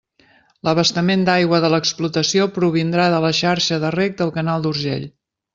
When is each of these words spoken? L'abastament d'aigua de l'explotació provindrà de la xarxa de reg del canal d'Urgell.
L'abastament 0.67 1.25
d'aigua 1.27 1.59
de 1.67 1.69
l'explotació 1.75 2.49
provindrà 2.57 3.07
de 3.17 3.23
la 3.27 3.33
xarxa 3.43 3.81
de 3.85 3.95
reg 4.01 4.21
del 4.23 4.37
canal 4.39 4.65
d'Urgell. 4.67 5.07